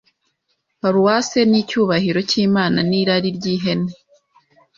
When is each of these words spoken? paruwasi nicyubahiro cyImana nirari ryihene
paruwasi 0.81 1.39
nicyubahiro 1.51 2.19
cyImana 2.29 2.77
nirari 2.89 3.29
ryihene 3.37 3.91